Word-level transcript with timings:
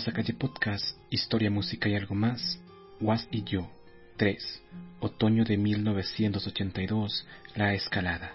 Pasacalle 0.00 0.32
Podcast, 0.32 0.96
Historia, 1.10 1.50
Música 1.50 1.86
y 1.86 1.94
algo 1.94 2.14
más, 2.14 2.58
Was 3.02 3.28
y 3.30 3.44
yo, 3.44 3.70
3, 4.16 4.62
otoño 5.00 5.44
de 5.44 5.58
1982, 5.58 7.26
La 7.54 7.74
Escalada. 7.74 8.32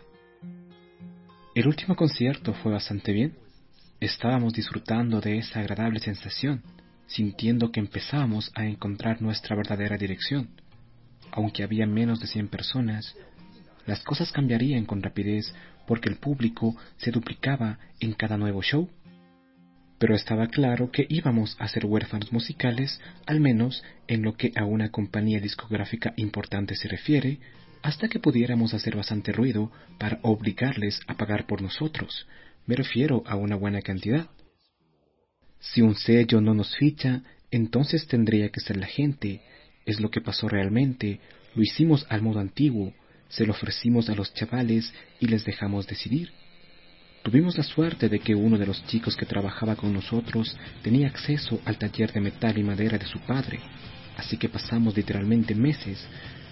El 1.56 1.68
último 1.68 1.96
concierto 1.96 2.54
fue 2.54 2.72
bastante 2.72 3.14
bien. 3.14 3.34
Estábamos 4.00 4.54
disfrutando 4.54 5.22
de 5.22 5.40
esa 5.40 5.62
agradable 5.62 6.00
sensación, 6.00 6.62
sintiendo 7.08 7.72
que 7.72 7.80
empezábamos 7.80 8.52
a 8.54 8.68
encontrar 8.68 9.24
nuestra 9.24 9.56
verdadera 9.56 9.98
dirección. 9.98 10.50
Aunque 11.32 11.64
había 11.64 11.88
menos 11.88 12.20
de 12.20 12.28
100 12.28 12.48
personas, 12.50 13.16
las 13.88 14.04
cosas 14.04 14.32
cambiarían 14.32 14.86
con 14.86 15.02
rapidez 15.02 15.52
porque 15.88 16.10
el 16.10 16.18
público 16.18 16.78
se 16.98 17.10
duplicaba 17.10 17.80
en 18.00 18.14
cada 18.14 18.38
nuevo 18.38 18.62
show 18.62 18.88
pero 19.98 20.16
estaba 20.16 20.48
claro 20.48 20.92
que 20.92 21.06
íbamos 21.10 21.56
a 21.60 21.68
ser 21.68 21.86
huérfanos 21.86 22.32
musicales, 22.34 23.00
al 23.26 23.40
menos 23.40 23.84
en 24.08 24.24
lo 24.24 24.36
que 24.36 24.52
a 24.56 24.66
una 24.66 24.90
compañía 24.90 25.40
discográfica 25.40 26.14
importante 26.18 26.76
se 26.76 26.88
refiere, 26.88 27.40
hasta 27.82 28.08
que 28.08 28.20
pudiéramos 28.20 28.74
hacer 28.74 28.96
bastante 28.96 29.32
ruido 29.32 29.72
para 30.00 30.20
obligarles 30.24 31.00
a 31.08 31.16
pagar 31.16 31.46
por 31.46 31.62
nosotros. 31.62 32.28
Me 32.66 32.76
refiero 32.76 33.24
a 33.28 33.36
una 33.36 33.56
buena 33.56 33.82
cantidad. 33.82 34.28
Si 35.60 35.82
un 35.82 35.96
sello 35.96 36.42
no 36.42 36.54
nos 36.54 36.76
ficha, 36.76 37.22
entonces 37.52 38.08
tendría 38.08 38.50
que 38.50 38.60
ser 38.60 38.78
la 38.78 38.88
gente. 38.88 39.42
Es 39.86 40.00
lo 40.00 40.10
que 40.10 40.20
pasó 40.20 40.50
realmente. 40.50 41.20
Lo 41.54 41.62
hicimos 41.62 42.06
al 42.10 42.22
modo 42.22 42.40
antiguo. 42.40 42.92
Se 43.30 43.46
lo 43.46 43.54
ofrecimos 43.54 44.10
a 44.10 44.16
los 44.16 44.34
chavales 44.34 44.92
y 45.20 45.28
les 45.28 45.46
dejamos 45.46 45.88
decidir. 45.88 46.32
Tuvimos 47.26 47.58
la 47.58 47.64
suerte 47.64 48.08
de 48.08 48.20
que 48.20 48.36
uno 48.36 48.56
de 48.56 48.68
los 48.68 48.86
chicos 48.86 49.18
que 49.18 49.26
trabajaba 49.26 49.76
con 49.76 49.92
nosotros 49.92 50.56
tenía 50.84 51.08
acceso 51.08 51.60
al 51.66 51.76
taller 51.76 52.14
de 52.14 52.22
metal 52.22 52.56
y 52.56 52.62
madera 52.62 53.00
de 53.00 53.08
su 53.08 53.18
padre, 53.18 53.60
así 54.16 54.38
que 54.38 54.48
pasamos 54.48 54.96
literalmente 54.96 55.56
meses, 55.56 56.06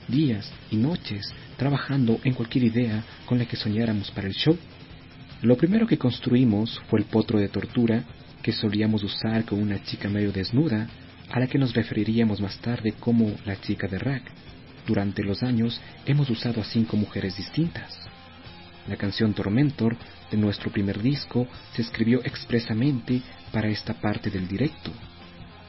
días 0.08 0.52
y 0.72 0.78
noches 0.78 1.32
trabajando 1.58 2.20
en 2.24 2.34
cualquier 2.34 2.64
idea 2.64 3.04
con 3.28 3.38
la 3.38 3.46
que 3.46 3.56
soñáramos 3.56 4.10
para 4.10 4.28
el 4.28 4.34
show. 4.34 4.58
Lo 5.44 5.56
primero 5.58 5.86
que 5.86 6.00
construimos 6.00 6.82
fue 6.90 7.02
el 7.02 7.06
potro 7.06 7.38
de 7.38 7.50
tortura 7.50 8.04
que 8.42 8.52
solíamos 8.52 9.04
usar 9.04 9.46
con 9.46 9.62
una 9.62 9.84
chica 9.84 10.10
medio 10.10 10.32
desnuda, 10.32 10.88
a 11.30 11.40
la 11.40 11.46
que 11.46 11.60
nos 11.60 11.76
referiríamos 11.76 12.42
más 12.42 12.58
tarde 12.58 12.96
como 13.00 13.32
la 13.46 13.62
chica 13.62 13.88
de 13.88 14.00
rack. 14.00 14.24
Durante 14.88 15.22
los 15.22 15.44
años 15.44 15.80
hemos 16.08 16.32
usado 16.32 16.62
a 16.62 16.66
cinco 16.66 16.98
mujeres 16.98 17.38
distintas. 17.38 17.96
La 18.88 18.98
canción 18.98 19.34
Tormentor 19.34 19.96
de 20.34 20.40
nuestro 20.40 20.72
primer 20.72 21.00
disco 21.00 21.48
se 21.76 21.84
escribió 21.84 22.20
expresamente 22.24 23.22
para 23.52 23.68
esta 23.68 23.94
parte 23.94 24.32
del 24.32 24.48
directo. 24.48 24.92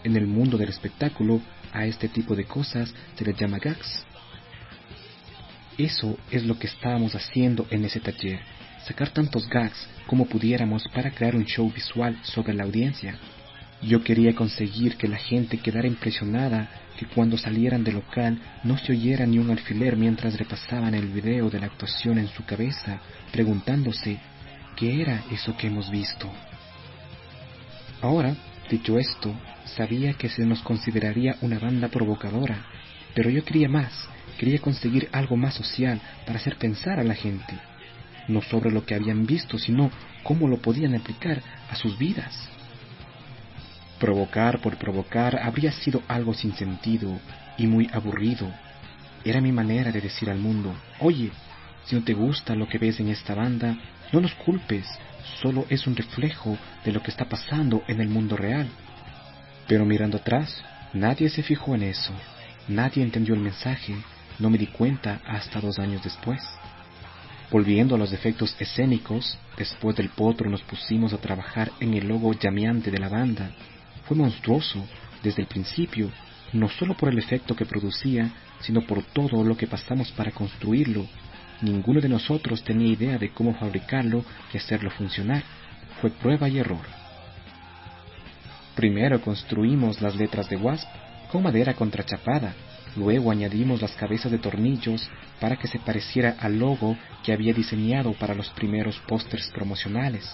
En 0.03 0.17
el 0.17 0.27
mundo 0.27 0.57
del 0.57 0.71
espectáculo, 0.71 1.43
a 1.71 1.85
este 1.85 2.09
tipo 2.09 2.35
de 2.35 2.47
cosas 2.47 2.95
se 3.15 3.25
les 3.27 3.37
llama 3.37 3.59
gags. 3.59 4.07
Eso 5.77 6.17
es 6.31 6.45
lo 6.45 6.59
que 6.59 6.67
estábamos 6.67 7.15
haciendo 7.15 7.67
en 7.71 7.85
ese 7.85 8.01
taller, 8.01 8.41
sacar 8.87 9.11
tantos 9.11 9.47
gags 9.51 9.87
como 10.07 10.25
pudiéramos 10.25 10.89
para 10.95 11.11
crear 11.11 11.37
un 11.37 11.45
show 11.45 11.71
visual 11.71 12.19
sobre 12.23 12.55
la 12.55 12.65
audiencia. 12.65 13.19
Yo 13.83 14.03
quería 14.03 14.35
conseguir 14.35 14.97
que 14.97 15.09
la 15.09 15.19
gente 15.19 15.59
quedara 15.59 15.87
impresionada 15.87 16.71
que 16.99 17.05
cuando 17.05 17.37
salieran 17.37 17.85
del 17.85 17.97
local 17.97 18.41
no 18.63 18.79
se 18.79 18.93
oyera 18.93 19.27
ni 19.27 19.39
un 19.39 19.51
alfiler 19.51 19.95
mientras 19.95 20.39
repasaban 20.39 20.95
el 20.95 21.09
video 21.09 21.51
de 21.51 21.61
la 21.61 21.67
actuación 21.67 22.17
en 22.17 22.29
su 22.29 22.47
cabeza, 22.47 23.01
preguntándose 23.31 24.21
qué 24.77 25.03
era 25.03 25.23
eso 25.31 25.57
que 25.57 25.67
hemos 25.67 25.91
visto. 25.91 26.31
Ahora, 28.01 28.37
dicho 28.71 28.99
esto, 28.99 29.35
sabía 29.65 30.15
que 30.15 30.29
se 30.29 30.45
nos 30.45 30.61
consideraría 30.63 31.37
una 31.41 31.59
banda 31.59 31.89
provocadora, 31.89 32.59
pero 33.15 33.31
yo 33.31 33.45
quería 33.45 33.69
más, 33.69 33.93
quería 34.39 34.59
conseguir 34.59 35.09
algo 35.13 35.37
más 35.37 35.55
social 35.55 36.01
para 36.27 36.39
hacer 36.39 36.57
pensar 36.57 36.99
a 36.99 37.05
la 37.05 37.15
gente, 37.15 37.55
no 38.29 38.43
sobre 38.43 38.71
lo 38.71 38.85
que 38.85 38.95
habían 38.95 39.27
visto, 39.27 39.59
sino 39.59 39.91
cómo 40.23 40.49
lo 40.49 40.59
podían 40.59 40.95
aplicar 40.95 41.43
a 41.71 41.77
sus 41.77 41.97
vidas. 41.99 42.49
Provocar 43.99 44.61
por 44.61 44.77
provocar 44.77 45.39
habría 45.43 45.73
sido 45.73 46.03
algo 46.09 46.35
sin 46.35 46.55
sentido 46.55 47.19
y 47.57 47.67
muy 47.67 47.89
aburrido. 47.93 48.53
Era 49.25 49.41
mi 49.41 49.53
manera 49.53 49.93
de 49.93 50.01
decir 50.01 50.29
al 50.29 50.39
mundo, 50.39 50.75
oye, 50.99 51.31
si 51.85 51.97
no 51.97 52.03
te 52.03 52.15
gusta 52.15 52.55
lo 52.55 52.69
que 52.69 52.79
ves 52.79 53.01
en 53.01 53.09
esta 53.09 53.35
banda, 53.35 53.77
no 54.13 54.21
nos 54.21 54.35
culpes, 54.35 54.87
solo 55.43 55.67
es 55.69 55.87
un 55.87 55.97
reflejo 55.97 56.57
de 56.85 56.93
lo 56.93 57.03
que 57.03 57.11
está 57.11 57.27
pasando 57.27 57.83
en 57.89 58.01
el 58.01 58.09
mundo 58.09 58.37
real. 58.37 58.69
Pero 59.67 59.85
mirando 59.85 60.19
atrás, 60.19 60.63
nadie 60.93 61.29
se 61.29 61.43
fijó 61.43 61.75
en 61.75 61.85
eso, 61.85 62.13
nadie 62.69 63.03
entendió 63.03 63.35
el 63.35 63.41
mensaje, 63.41 63.95
no 64.39 64.51
me 64.51 64.59
di 64.59 64.67
cuenta 64.67 65.21
hasta 65.27 65.61
dos 65.61 65.79
años 65.79 66.03
después. 66.03 66.41
Volviendo 67.51 67.95
a 67.95 67.99
los 67.99 68.13
efectos 68.13 68.57
escénicos, 68.59 69.39
después 69.57 69.97
del 69.97 70.09
potro 70.09 70.51
nos 70.51 70.63
pusimos 70.63 71.13
a 71.13 71.19
trabajar 71.19 71.71
en 71.81 71.95
el 71.95 72.09
logo 72.09 72.33
llameante 72.33 72.91
de 72.91 72.99
la 72.99 73.09
banda, 73.09 73.51
fue 74.07 74.17
monstruoso 74.17 74.85
desde 75.23 75.43
el 75.43 75.49
principio, 75.49 76.11
no 76.53 76.69
solo 76.69 76.95
por 76.95 77.09
el 77.09 77.19
efecto 77.19 77.55
que 77.55 77.67
producía, 77.67 78.31
sino 78.61 78.83
por 78.83 79.03
todo 79.03 79.45
lo 79.45 79.57
que 79.57 79.67
pasamos 79.67 80.11
para 80.13 80.31
construirlo. 80.31 81.07
Ninguno 81.61 82.01
de 82.01 82.09
nosotros 82.09 82.63
tenía 82.63 82.93
idea 82.93 83.19
de 83.19 83.31
cómo 83.31 83.55
fabricarlo 83.55 84.25
y 84.53 84.57
hacerlo 84.57 84.91
funcionar. 84.91 85.43
Fue 86.01 86.11
prueba 86.11 86.49
y 86.49 86.59
error. 86.59 86.85
Primero 88.75 89.21
construimos 89.21 90.03
las 90.03 90.17
letras 90.17 90.49
de 90.49 90.57
Wasp 90.57 90.89
con 91.31 91.43
madera 91.43 91.75
contrachapada, 91.75 92.55
luego 92.97 93.31
añadimos 93.31 93.81
las 93.81 93.93
cabezas 93.93 94.33
de 94.33 94.39
tornillos 94.39 95.09
para 95.41 95.57
que 95.57 95.69
se 95.69 95.79
pareciera 95.79 96.37
al 96.41 96.59
logo 96.59 96.97
que 97.23 97.33
había 97.33 97.53
diseñado 97.53 98.13
para 98.15 98.35
los 98.35 98.51
primeros 98.51 98.99
pósters 99.07 99.49
promocionales. 99.55 100.29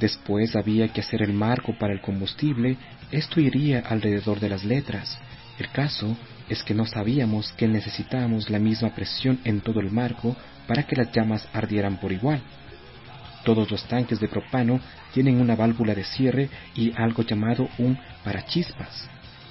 Después 0.00 0.54
había 0.56 0.88
que 0.88 1.00
hacer 1.00 1.22
el 1.22 1.32
marco 1.32 1.76
para 1.78 1.92
el 1.92 2.00
combustible, 2.00 2.76
esto 3.10 3.40
iría 3.40 3.80
alrededor 3.80 4.40
de 4.40 4.48
las 4.48 4.64
letras. 4.64 5.18
El 5.58 5.70
caso 5.70 6.16
es 6.48 6.62
que 6.62 6.74
no 6.74 6.84
sabíamos 6.86 7.52
que 7.52 7.68
necesitábamos 7.68 8.50
la 8.50 8.58
misma 8.58 8.94
presión 8.94 9.40
en 9.44 9.60
todo 9.60 9.80
el 9.80 9.90
marco 9.90 10.36
para 10.66 10.82
que 10.84 10.96
las 10.96 11.12
llamas 11.12 11.48
ardieran 11.52 11.98
por 11.98 12.12
igual. 12.12 12.40
Todos 13.44 13.70
los 13.70 13.84
tanques 13.84 14.20
de 14.20 14.28
propano 14.28 14.80
tienen 15.12 15.40
una 15.40 15.54
válvula 15.54 15.94
de 15.94 16.04
cierre 16.04 16.48
y 16.74 16.92
algo 16.96 17.22
llamado 17.22 17.68
un 17.78 17.98
parachispas. 18.24 19.08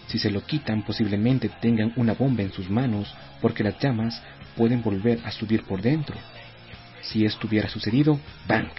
Si 0.08 0.20
se 0.20 0.32
lo 0.32 0.42
quitan 0.46 0.84
posiblemente 0.84 1.50
tengan 1.62 1.94
una 1.96 2.14
bomba 2.14 2.44
en 2.44 2.52
sus 2.52 2.70
manos 2.70 3.14
porque 3.42 3.64
las 3.64 3.80
llamas 3.80 4.22
pueden 4.58 4.82
volver 4.82 5.20
a 5.24 5.32
subir 5.32 5.64
por 5.64 5.82
dentro. 5.82 6.16
Si 7.02 7.26
esto 7.26 7.48
hubiera 7.48 7.70
sucedido, 7.70 8.20
¡bank! 8.48 8.72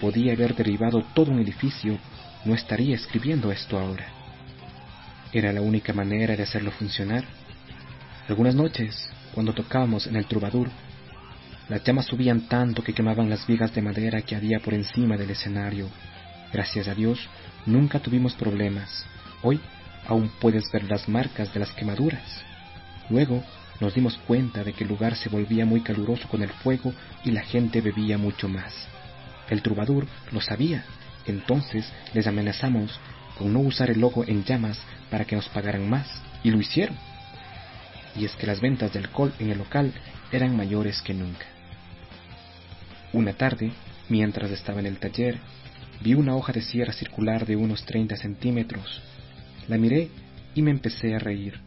podía 0.00 0.32
haber 0.32 0.54
derribado 0.54 1.02
todo 1.14 1.32
un 1.32 1.40
edificio, 1.40 1.98
no 2.44 2.54
estaría 2.54 2.94
escribiendo 2.94 3.50
esto 3.50 3.78
ahora. 3.78 4.17
Era 5.32 5.52
la 5.52 5.60
única 5.60 5.92
manera 5.92 6.36
de 6.36 6.42
hacerlo 6.42 6.70
funcionar. 6.70 7.24
Algunas 8.28 8.54
noches, 8.54 9.10
cuando 9.34 9.52
tocábamos 9.52 10.06
en 10.06 10.16
el 10.16 10.26
Troubadour, 10.26 10.68
Las 11.68 11.84
llamas 11.84 12.06
subían 12.06 12.48
tanto 12.48 12.82
que 12.82 12.94
quemaban 12.94 13.28
las 13.28 13.46
vigas 13.46 13.74
de 13.74 13.82
madera 13.82 14.22
que 14.22 14.34
había 14.34 14.58
por 14.58 14.72
encima 14.72 15.18
del 15.18 15.30
escenario. 15.30 15.90
Gracias 16.50 16.88
a 16.88 16.94
Dios, 16.94 17.18
nunca 17.66 17.98
tuvimos 17.98 18.32
problemas. 18.32 19.04
Hoy 19.42 19.60
aún 20.06 20.30
puedes 20.40 20.72
ver 20.72 20.84
las 20.84 21.06
marcas 21.10 21.52
de 21.52 21.60
las 21.60 21.72
quemaduras. 21.72 22.42
Luego 23.10 23.44
nos 23.80 23.94
dimos 23.94 24.16
cuenta 24.26 24.64
de 24.64 24.72
que 24.72 24.84
el 24.84 24.88
lugar 24.88 25.14
se 25.14 25.28
volvía 25.28 25.66
muy 25.66 25.82
caluroso 25.82 26.26
con 26.28 26.42
el 26.42 26.48
fuego 26.48 26.94
y 27.22 27.32
la 27.32 27.42
gente 27.42 27.82
bebía 27.82 28.16
mucho 28.16 28.48
más. 28.48 28.72
El 29.50 29.60
troubadour 29.60 30.06
lo 30.32 30.40
sabía, 30.40 30.84
entonces 31.26 31.86
les 32.14 32.26
amenazamos 32.26 32.98
con 33.38 33.52
no 33.52 33.60
usar 33.60 33.90
el 33.90 34.00
logo 34.00 34.24
en 34.26 34.44
llamas 34.44 34.80
para 35.10 35.24
que 35.24 35.36
nos 35.36 35.48
pagaran 35.48 35.88
más, 35.88 36.06
y 36.42 36.50
lo 36.50 36.60
hicieron. 36.60 36.96
Y 38.16 38.24
es 38.24 38.34
que 38.34 38.46
las 38.46 38.60
ventas 38.60 38.92
de 38.92 38.98
alcohol 38.98 39.32
en 39.38 39.50
el 39.50 39.58
local 39.58 39.92
eran 40.32 40.56
mayores 40.56 41.00
que 41.02 41.14
nunca. 41.14 41.46
Una 43.12 43.32
tarde, 43.32 43.72
mientras 44.08 44.50
estaba 44.50 44.80
en 44.80 44.86
el 44.86 44.98
taller, 44.98 45.38
vi 46.00 46.14
una 46.14 46.36
hoja 46.36 46.52
de 46.52 46.62
sierra 46.62 46.92
circular 46.92 47.46
de 47.46 47.56
unos 47.56 47.84
30 47.84 48.16
centímetros. 48.16 49.00
La 49.68 49.78
miré 49.78 50.10
y 50.54 50.62
me 50.62 50.70
empecé 50.70 51.14
a 51.14 51.18
reír. 51.18 51.60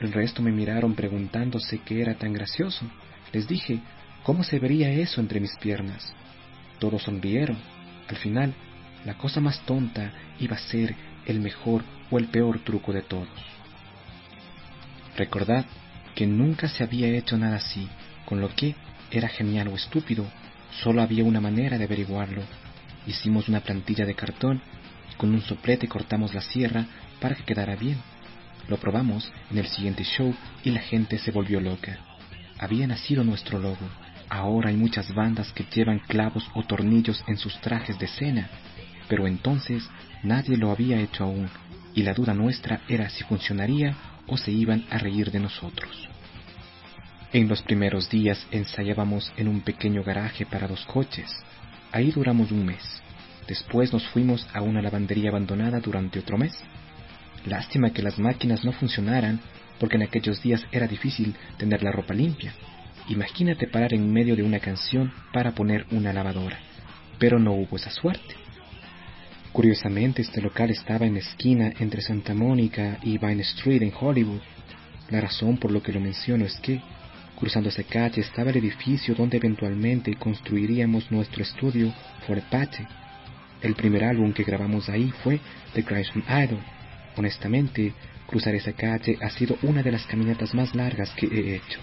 El 0.00 0.12
resto 0.12 0.42
me 0.42 0.52
miraron 0.52 0.94
preguntándose 0.94 1.78
qué 1.78 2.02
era 2.02 2.14
tan 2.14 2.32
gracioso. 2.32 2.84
Les 3.32 3.48
dije, 3.48 3.80
¿cómo 4.22 4.44
se 4.44 4.58
vería 4.58 4.90
eso 4.90 5.20
entre 5.20 5.40
mis 5.40 5.56
piernas? 5.56 6.12
Todos 6.78 7.02
sonrieron. 7.02 7.56
Al 8.08 8.16
final, 8.16 8.54
la 9.04 9.14
cosa 9.14 9.40
más 9.40 9.60
tonta 9.66 10.12
iba 10.40 10.56
a 10.56 10.60
ser 10.70 10.94
el 11.26 11.40
mejor 11.40 11.82
o 12.10 12.18
el 12.18 12.28
peor 12.28 12.60
truco 12.60 12.92
de 12.92 13.02
todos. 13.02 13.28
Recordad 15.16 15.64
que 16.14 16.26
nunca 16.26 16.68
se 16.68 16.82
había 16.82 17.08
hecho 17.08 17.36
nada 17.36 17.56
así, 17.56 17.88
con 18.24 18.40
lo 18.40 18.48
que 18.54 18.74
era 19.10 19.28
genial 19.28 19.68
o 19.68 19.74
estúpido, 19.74 20.26
Solo 20.82 21.02
había 21.02 21.24
una 21.24 21.40
manera 21.40 21.78
de 21.78 21.84
averiguarlo. 21.84 22.42
Hicimos 23.06 23.48
una 23.48 23.60
plantilla 23.60 24.04
de 24.04 24.14
cartón 24.14 24.60
y 25.12 25.14
con 25.16 25.30
un 25.30 25.42
soplete 25.42 25.88
cortamos 25.88 26.34
la 26.34 26.40
sierra 26.40 26.86
para 27.20 27.36
que 27.36 27.44
quedara 27.44 27.76
bien. 27.76 27.98
Lo 28.68 28.78
probamos 28.78 29.30
en 29.50 29.58
el 29.58 29.66
siguiente 29.66 30.04
show 30.04 30.34
y 30.64 30.70
la 30.70 30.80
gente 30.80 31.18
se 31.18 31.30
volvió 31.30 31.60
loca. 31.60 31.98
Había 32.58 32.86
nacido 32.86 33.22
nuestro 33.22 33.58
logo. 33.58 33.88
Ahora 34.28 34.70
hay 34.70 34.76
muchas 34.76 35.14
bandas 35.14 35.52
que 35.52 35.64
llevan 35.64 36.00
clavos 36.00 36.48
o 36.54 36.62
tornillos 36.64 37.22
en 37.28 37.36
sus 37.36 37.60
trajes 37.60 37.98
de 37.98 38.08
cena, 38.08 38.48
pero 39.08 39.26
entonces 39.26 39.88
nadie 40.22 40.56
lo 40.56 40.70
había 40.70 41.00
hecho 41.00 41.24
aún, 41.24 41.48
y 41.94 42.02
la 42.02 42.14
duda 42.14 42.34
nuestra 42.34 42.80
era 42.88 43.08
si 43.08 43.24
funcionaría 43.24 43.96
o 44.26 44.36
se 44.36 44.50
iban 44.50 44.84
a 44.90 44.98
reír 44.98 45.30
de 45.30 45.40
nosotros. 45.40 46.08
En 47.32 47.48
los 47.48 47.62
primeros 47.62 48.08
días 48.10 48.46
ensayábamos 48.52 49.32
en 49.36 49.48
un 49.48 49.60
pequeño 49.60 50.04
garaje 50.04 50.46
para 50.46 50.68
dos 50.68 50.84
coches. 50.86 51.28
Ahí 51.90 52.12
duramos 52.12 52.52
un 52.52 52.64
mes. 52.64 53.02
Después 53.48 53.92
nos 53.92 54.06
fuimos 54.08 54.46
a 54.52 54.62
una 54.62 54.80
lavandería 54.80 55.30
abandonada 55.30 55.80
durante 55.80 56.20
otro 56.20 56.38
mes. 56.38 56.54
Lástima 57.44 57.90
que 57.90 58.02
las 58.02 58.18
máquinas 58.18 58.64
no 58.64 58.72
funcionaran, 58.72 59.40
porque 59.80 59.96
en 59.96 60.02
aquellos 60.02 60.40
días 60.42 60.64
era 60.70 60.86
difícil 60.86 61.34
tener 61.58 61.82
la 61.82 61.90
ropa 61.90 62.14
limpia. 62.14 62.54
Imagínate 63.08 63.66
parar 63.66 63.92
en 63.92 64.12
medio 64.12 64.36
de 64.36 64.44
una 64.44 64.60
canción 64.60 65.12
para 65.32 65.52
poner 65.52 65.86
una 65.90 66.12
lavadora. 66.12 66.58
Pero 67.18 67.38
no 67.38 67.52
hubo 67.52 67.76
esa 67.76 67.90
suerte. 67.90 68.43
Curiosamente, 69.54 70.20
este 70.20 70.42
local 70.42 70.68
estaba 70.68 71.06
en 71.06 71.14
la 71.14 71.20
esquina 71.20 71.72
entre 71.78 72.02
Santa 72.02 72.34
Mónica 72.34 72.98
y 73.02 73.16
Vine 73.16 73.40
Street 73.40 73.80
en 73.80 73.92
Hollywood. 73.98 74.42
La 75.08 75.22
razón 75.22 75.56
por 75.56 75.70
lo 75.70 75.82
que 75.82 75.92
lo 75.92 76.00
menciono 76.00 76.44
es 76.44 76.58
que 76.60 76.82
Cruzando 77.36 77.68
esa 77.68 77.82
calle 77.82 78.20
estaba 78.20 78.50
el 78.50 78.58
edificio 78.58 79.14
donde 79.14 79.38
eventualmente 79.38 80.14
construiríamos 80.14 81.10
nuestro 81.10 81.42
estudio 81.42 81.92
For 82.26 82.38
Apache. 82.38 82.86
El 83.60 83.74
primer 83.74 84.04
álbum 84.04 84.32
que 84.32 84.44
grabamos 84.44 84.88
ahí 84.88 85.12
fue 85.22 85.40
The 85.74 85.84
Crimson 85.84 86.22
Idol. 86.28 86.60
Honestamente, 87.16 87.92
cruzar 88.26 88.54
esa 88.54 88.72
calle 88.72 89.18
ha 89.20 89.30
sido 89.30 89.58
una 89.62 89.82
de 89.82 89.90
las 89.90 90.06
caminatas 90.06 90.54
más 90.54 90.74
largas 90.74 91.10
que 91.10 91.26
he 91.26 91.56
hecho. 91.56 91.80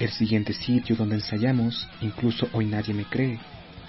El 0.00 0.10
siguiente 0.10 0.54
sitio 0.54 0.96
donde 0.96 1.16
ensayamos, 1.16 1.88
incluso 2.00 2.48
hoy 2.52 2.66
nadie 2.66 2.94
me 2.94 3.04
cree, 3.04 3.38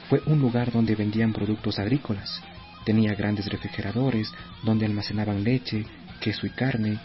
fue 0.09 0.21
un 0.25 0.39
lugar 0.39 0.71
donde 0.71 0.95
vendían 0.95 1.33
productos 1.33 1.79
agrícolas. 1.79 2.41
Tenía 2.85 3.13
grandes 3.13 3.47
refrigeradores 3.47 4.31
donde 4.63 4.85
almacenaban 4.85 5.43
leche, 5.43 5.85
queso 6.19 6.47
y 6.47 6.49
carne, 6.49 6.99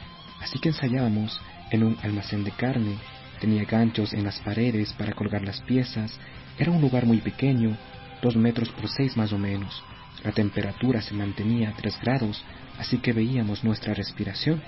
Así 0.44 0.58
que 0.58 0.68
ensayábamos 0.68 1.40
en 1.70 1.84
un 1.84 1.96
almacén 2.02 2.44
de 2.44 2.50
carne, 2.50 2.98
tenía 3.40 3.64
ganchos 3.64 4.12
en 4.12 4.24
las 4.24 4.38
paredes 4.40 4.92
para 4.92 5.14
colgar 5.14 5.42
las 5.42 5.62
piezas, 5.62 6.18
era 6.58 6.70
un 6.70 6.82
lugar 6.82 7.06
muy 7.06 7.18
pequeño, 7.18 7.76
dos 8.20 8.36
metros 8.36 8.68
por 8.68 8.90
seis 8.90 9.16
más 9.16 9.32
o 9.32 9.38
menos. 9.38 9.82
La 10.22 10.32
temperatura 10.32 11.00
se 11.00 11.14
mantenía 11.14 11.70
a 11.70 11.76
tres 11.76 11.98
grados, 12.00 12.44
así 12.78 12.98
que 12.98 13.14
veíamos 13.14 13.64
nuestra 13.64 13.94
respiración. 13.94 14.62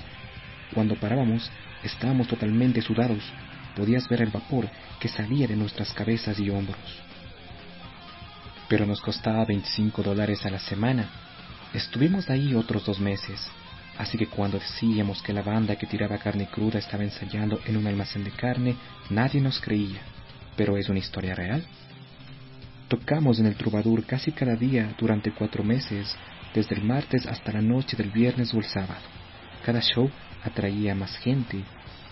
Cuando 0.73 0.97
parábamos, 0.97 1.51
estábamos 1.83 2.27
totalmente 2.27 2.81
sudados, 2.81 3.23
podías 3.77 4.09
ver 4.09 4.23
el 4.23 4.31
vapor 4.31 4.71
que 4.99 5.09
salía 5.09 5.47
de 5.47 5.57
nuestras 5.57 5.93
cabezas 5.93 6.41
y 6.41 6.49
hombros. 6.49 7.06
Pero 8.69 8.87
nos 8.87 9.01
costaba 9.01 9.45
25 9.45 10.03
dólares 10.03 10.45
a 10.45 10.51
la 10.51 10.59
semana. 10.59 11.09
Estuvimos 11.73 12.29
ahí 12.31 12.55
otros 12.55 12.85
dos 12.85 12.99
meses, 12.99 13.51
Así 13.99 14.19
que 14.19 14.27
cuando 14.27 14.59
decíamos 14.59 15.23
que 15.23 15.33
la 15.33 15.43
banda 15.43 15.77
que 15.77 15.87
tiraba 15.87 16.19
carne 16.19 16.49
cruda 16.49 16.79
estaba 16.79 17.05
ensayando 17.05 17.61
en 17.65 17.77
un 17.77 17.87
almacén 17.87 18.25
de 18.25 18.31
carne, 18.31 18.77
nadie 19.09 19.41
nos 19.41 19.61
creía. 19.61 20.01
Pero 20.57 20.77
es 20.77 20.89
una 20.89 20.99
historia 20.99 21.35
real. 21.35 21.65
Tocamos 22.89 23.39
en 23.39 23.47
el 23.47 23.57
Troubadour 23.57 24.05
casi 24.05 24.33
cada 24.33 24.55
día 24.55 24.95
durante 24.99 25.33
cuatro 25.33 25.65
meses, 25.65 26.15
desde 26.55 26.77
el 26.77 26.85
martes 26.85 27.27
hasta 27.27 27.53
la 27.53 27.63
noche 27.63 27.97
del 27.97 28.11
viernes 28.11 28.53
o 28.55 28.59
el 28.59 28.65
sábado. 28.65 29.01
Cada 29.65 29.81
show 29.81 30.11
atraía 30.45 30.95
más 30.95 31.17
gente, 31.19 31.65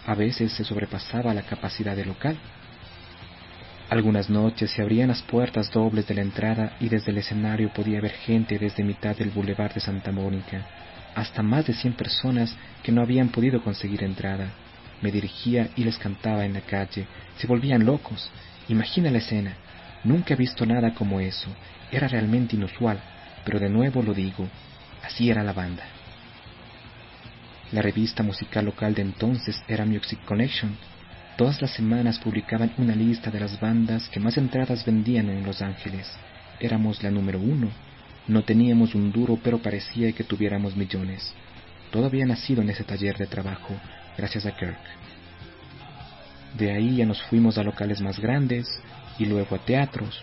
a 0.07 0.15
veces 0.15 0.53
se 0.53 0.65
sobrepasaba 0.65 1.35
la 1.35 1.43
capacidad 1.43 1.95
del 1.95 2.09
local. 2.09 2.37
Algunas 3.95 4.29
noches 4.29 4.73
se 4.73 4.83
abrían 4.83 5.07
las 5.07 5.23
puertas 5.23 5.71
dobles 5.71 6.05
de 6.09 6.15
la 6.15 6.23
entrada 6.23 6.73
y 6.81 6.89
desde 6.89 7.13
el 7.13 7.19
escenario 7.19 7.73
podía 7.73 8.01
ver 8.01 8.11
gente 8.11 8.59
desde 8.59 8.83
mitad 8.83 9.17
del 9.17 9.31
boulevard 9.31 9.73
de 9.73 9.81
Santa 9.81 10.11
Mónica 10.11 10.67
hasta 11.15 11.45
más 11.45 11.65
de 11.65 11.75
cien 11.75 11.93
personas 11.93 12.57
que 12.83 12.91
no 12.91 13.03
habían 13.03 13.29
podido 13.29 13.63
conseguir 13.63 14.03
entrada. 14.03 14.51
Me 15.01 15.13
dirigía 15.13 15.69
y 15.77 15.85
les 15.85 15.97
cantaba 15.97 16.45
en 16.45 16.55
la 16.55 16.63
calle. 16.63 17.07
Se 17.37 17.47
volvían 17.47 17.85
locos. 17.85 18.33
Imagina 18.67 19.13
la 19.13 19.19
escena. 19.19 19.55
Nunca 20.03 20.35
he 20.35 20.37
visto 20.37 20.67
nada 20.67 20.93
como 20.93 21.21
eso. 21.21 21.47
Era 21.93 22.09
realmente 22.09 22.57
inusual, 22.57 22.99
pero 23.45 23.61
de 23.61 23.71
nuevo 23.71 24.03
lo 24.03 24.13
digo, 24.13 24.49
así 25.05 25.31
era 25.31 25.45
la 25.45 25.53
banda. 25.53 25.85
La 27.71 27.81
revista 27.81 28.25
musical 28.25 28.65
local 28.65 28.93
de 28.93 29.03
entonces 29.03 29.63
era 29.69 29.87
Music 29.87 30.19
Connection. 30.25 30.77
Todas 31.37 31.61
las 31.61 31.73
semanas 31.73 32.19
publicaban 32.19 32.73
una 32.79 32.95
lista 32.95 33.31
de 33.31 33.41
las 33.41 33.59
bandas 33.61 34.09
que 34.09 34.21
más 34.21 34.37
entradas 34.37 34.85
vendían 34.85 35.29
en 35.29 35.45
Los 35.45 35.63
Ángeles. 35.63 36.11
Éramos 36.61 37.03
la 37.03 37.11
número 37.11 37.41
uno 37.41 37.71
no 38.27 38.43
teníamos 38.43 38.95
un 38.95 39.13
duro, 39.13 39.39
pero 39.43 39.59
parecía 39.59 40.13
que 40.13 40.25
tuviéramos 40.25 40.77
millones. 40.77 41.35
Todo 41.91 42.07
había 42.07 42.25
nacido 42.25 42.63
en 42.63 42.71
ese 42.71 42.83
taller 42.83 43.19
de 43.19 43.27
trabajo, 43.27 43.75
gracias 44.17 44.47
a 44.47 44.57
Kirk. 44.57 44.79
De 46.57 46.73
ahí 46.73 46.97
ya 46.97 47.07
nos 47.07 47.21
fuimos 47.25 47.59
a 47.59 47.63
locales 47.63 48.01
más 48.01 48.19
grandes 48.19 48.67
y 49.19 49.27
luego 49.27 49.57
a 49.57 49.59
teatros. 49.59 50.23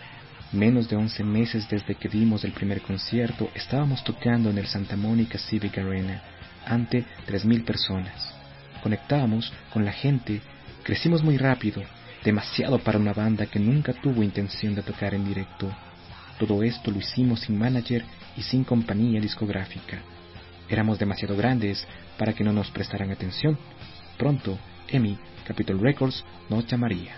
Menos 0.50 0.88
de 0.88 0.96
once 0.96 1.22
meses 1.22 1.68
desde 1.68 1.94
que 1.94 2.08
dimos 2.08 2.44
el 2.44 2.52
primer 2.52 2.82
concierto, 2.82 3.50
estábamos 3.54 4.02
tocando 4.02 4.50
en 4.50 4.58
el 4.58 4.66
Santa 4.66 4.96
Mónica 4.96 5.38
Civic 5.38 5.78
Arena 5.78 6.22
ante 6.66 7.04
tres 7.24 7.44
mil 7.44 7.62
personas. 7.62 8.34
Conectábamos 8.82 9.52
con 9.72 9.84
la 9.84 9.92
gente, 9.92 10.42
crecimos 10.82 11.22
muy 11.22 11.36
rápido, 11.36 11.82
demasiado 12.24 12.78
para 12.78 12.98
una 12.98 13.12
banda 13.12 13.46
que 13.46 13.58
nunca 13.58 13.92
tuvo 13.92 14.22
intención 14.22 14.74
de 14.74 14.82
tocar 14.82 15.14
en 15.14 15.24
directo. 15.24 15.70
Todo 16.38 16.62
esto 16.62 16.90
lo 16.90 16.98
hicimos 16.98 17.40
sin 17.40 17.58
manager 17.58 18.04
y 18.36 18.42
sin 18.42 18.64
compañía 18.64 19.20
discográfica. 19.20 20.00
Éramos 20.68 20.98
demasiado 20.98 21.36
grandes 21.36 21.86
para 22.18 22.32
que 22.32 22.44
no 22.44 22.52
nos 22.52 22.70
prestaran 22.70 23.10
atención. 23.10 23.58
Pronto, 24.18 24.58
EMI, 24.88 25.18
Capitol 25.46 25.80
Records, 25.80 26.24
nos 26.48 26.66
llamaría. 26.66 27.14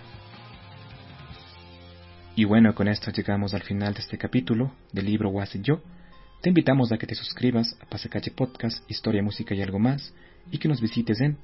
Y 2.36 2.44
bueno, 2.44 2.74
con 2.74 2.88
esto 2.88 3.12
llegamos 3.12 3.54
al 3.54 3.62
final 3.62 3.94
de 3.94 4.00
este 4.00 4.18
capítulo 4.18 4.72
del 4.92 5.06
libro 5.06 5.30
Was 5.30 5.54
y 5.54 5.60
Yo. 5.60 5.80
Te 6.42 6.48
invitamos 6.48 6.90
a 6.90 6.98
que 6.98 7.06
te 7.06 7.14
suscribas 7.14 7.76
a 7.80 7.86
Pasacalle 7.86 8.32
Podcast, 8.32 8.90
Historia, 8.90 9.22
Música 9.22 9.54
y 9.54 9.62
algo 9.62 9.78
más, 9.78 10.12
y 10.50 10.58
que 10.58 10.68
nos 10.68 10.80
visites 10.80 11.20
en 11.20 11.38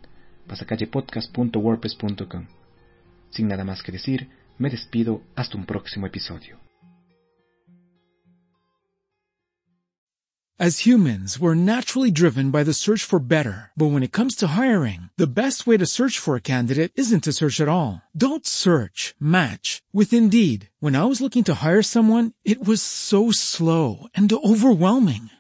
pasacallepodcast.wordpress.com. 0.51 2.47
Sin 3.31 3.49
nada 3.49 3.65
más 3.65 3.83
que 3.83 3.93
decir, 3.93 4.29
me 4.59 4.69
despido 4.69 5.23
hasta 5.37 5.57
un 5.57 5.65
próximo 5.65 6.07
episodio. 6.07 6.59
As 10.63 10.81
humans, 10.81 11.39
we're 11.41 11.55
naturally 11.55 12.11
driven 12.11 12.51
by 12.51 12.65
the 12.65 12.75
search 12.75 13.03
for 13.03 13.19
better. 13.19 13.71
But 13.79 13.93
when 13.93 14.03
it 14.03 14.13
comes 14.13 14.37
to 14.37 14.49
hiring, 14.49 15.09
the 15.17 15.27
best 15.27 15.67
way 15.67 15.79
to 15.79 15.87
search 15.87 16.19
for 16.19 16.37
a 16.37 16.43
candidate 16.43 16.93
isn't 16.97 17.25
to 17.25 17.33
search 17.33 17.63
at 17.63 17.69
all. 17.69 18.03
Don't 18.15 18.47
search, 18.47 19.15
match 19.19 19.81
with 19.91 20.13
Indeed. 20.13 20.69
When 20.79 20.97
I 20.97 21.07
was 21.07 21.23
looking 21.23 21.45
to 21.45 21.65
hire 21.65 21.81
someone, 21.81 22.35
it 22.45 22.63
was 22.63 22.83
so 22.83 23.31
slow 23.31 24.09
and 24.15 24.31
overwhelming. 24.31 25.31